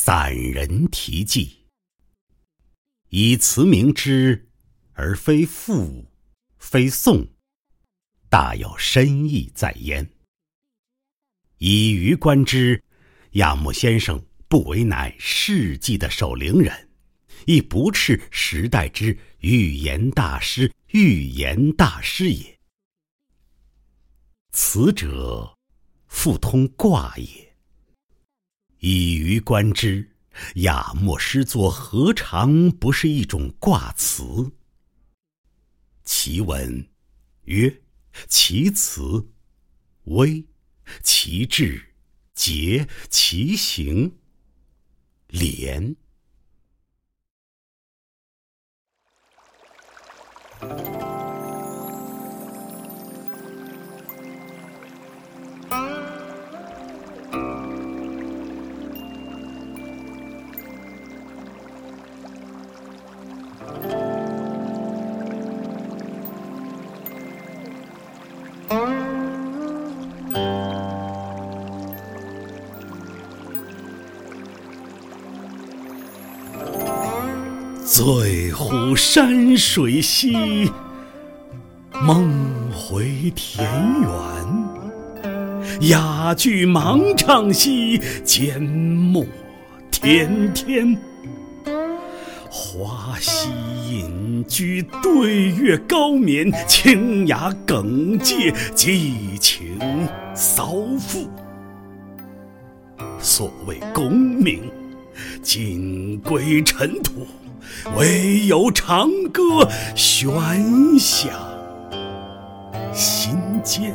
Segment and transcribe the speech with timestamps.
[0.00, 1.66] 散人题记，
[3.08, 4.48] 以词明之，
[4.92, 6.06] 而非赋，
[6.56, 7.26] 非颂，
[8.30, 10.08] 大有深意在焉。
[11.56, 12.80] 以余观之，
[13.32, 16.90] 亚木先生不为乃世纪的守灵人，
[17.46, 22.56] 亦不斥时代之预言大师，预言大师也。
[24.52, 25.58] 此者，
[26.06, 27.47] 复通卦也。
[28.80, 30.08] 以余观之，
[30.56, 34.52] 雅墨诗作何尝不是一种卦辞？
[36.04, 36.88] 其文
[37.44, 37.82] 曰：
[38.28, 39.28] 其辞
[40.04, 40.44] 微，
[41.02, 41.92] 其志
[42.34, 44.16] 节，其行
[45.26, 45.96] 廉。
[77.90, 80.70] 醉乎山水兮，
[82.02, 83.66] 梦回田
[84.02, 85.88] 园。
[85.88, 89.24] 雅句芒唱兮，缄默
[89.90, 90.94] 天天。
[92.50, 93.48] 花溪
[93.90, 96.52] 隐居，对月高眠。
[96.66, 99.78] 清雅耿介，寄情
[100.34, 101.26] 骚赋。
[103.18, 104.70] 所谓功名，
[105.40, 107.26] 尽归尘土。
[107.96, 109.42] 唯有长歌
[109.94, 111.30] 悬响
[112.92, 113.94] 心间。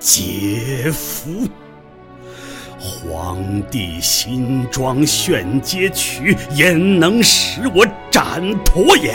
[0.00, 1.67] 嗟夫！
[2.78, 3.38] 皇
[3.70, 9.14] 帝新装炫街曲，焉能使我斩陀也？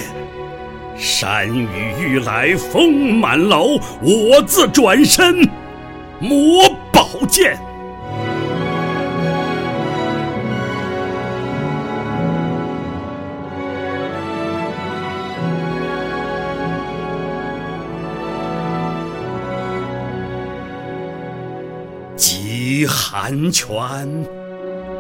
[0.97, 5.50] 山雨欲来风满楼，我自转身
[6.19, 7.57] 磨宝剑。
[22.25, 23.67] 集寒泉，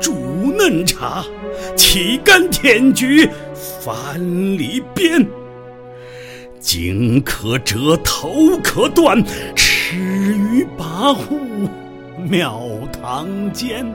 [0.01, 1.23] 煮嫩茶，
[1.73, 3.29] 岂甘舔菊，
[3.79, 4.19] 翻
[4.57, 5.25] 篱边。
[6.59, 9.23] 颈可折，头可断，
[9.55, 11.69] 尺余跋扈，
[12.29, 12.61] 庙
[12.91, 13.85] 堂间。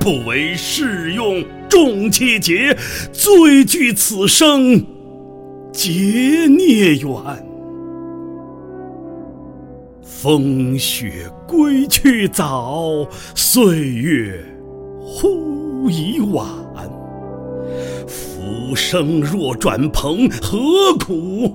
[0.00, 2.76] 不为世用，重气节，
[3.12, 4.84] 最惧此生
[5.72, 5.92] 劫
[6.48, 7.43] 孽缘。
[10.24, 14.42] 风雪归去早，岁月
[14.98, 16.46] 忽已晚。
[18.08, 21.54] 浮生若转蓬，何苦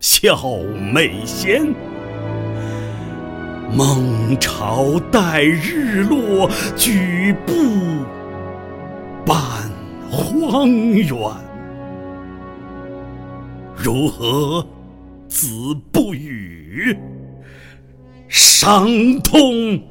[0.00, 0.36] 笑
[0.92, 1.74] 媚仙？
[3.74, 7.54] 梦潮待日落，举步
[9.24, 9.34] 半
[10.10, 11.08] 荒原。
[13.74, 14.62] 如何
[15.26, 15.48] 子
[15.90, 16.94] 不语？
[18.30, 19.82] 伤痛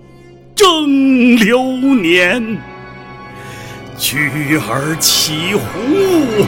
[0.55, 1.61] 正流
[1.95, 2.41] 年，
[3.97, 6.45] 举而起鸿雾，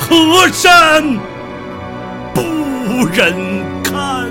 [0.00, 1.16] 河山
[2.34, 3.32] 不忍
[3.84, 4.28] 堪。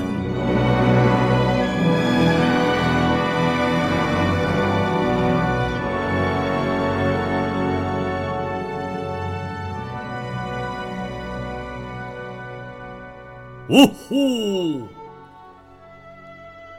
[13.70, 14.82] 呜呼！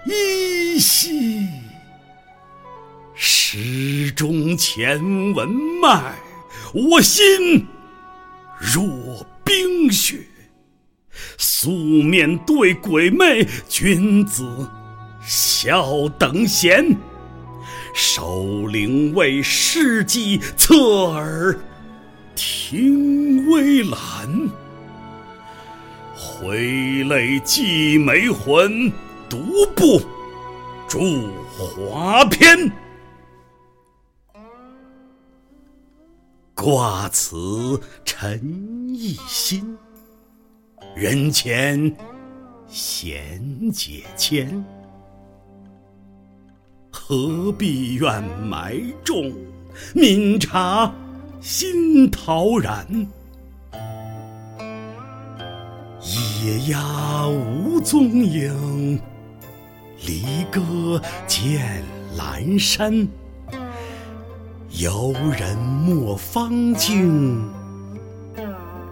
[0.06, 1.48] 依稀，
[3.14, 5.00] 时中前
[5.32, 5.48] 文
[5.80, 6.14] 脉，
[6.74, 7.66] 我心
[8.60, 10.18] 若冰雪。
[11.38, 14.68] 素面对鬼魅，君子
[15.22, 16.84] 笑等闲。
[17.94, 20.74] 守灵为世纪，侧
[21.12, 21.58] 耳
[22.34, 24.50] 听微澜。
[26.14, 28.92] 回泪寄梅魂。
[29.34, 30.00] 独步
[30.88, 31.00] 著
[31.58, 32.70] 华篇，
[36.54, 38.40] 卦辞沉
[38.94, 39.76] 意心，
[40.94, 41.96] 人前
[42.68, 44.64] 贤解谦。
[46.92, 49.32] 何必怨埋众？
[49.94, 50.94] 明察
[51.40, 52.86] 心陶然。
[56.00, 59.00] 野鸭无踪影，
[60.06, 61.82] 离歌见
[62.16, 63.08] 阑珊。
[64.70, 67.48] 游人莫方惊，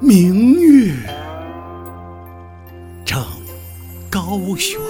[0.00, 0.94] 明月
[3.04, 3.22] 正
[4.08, 4.80] 高悬。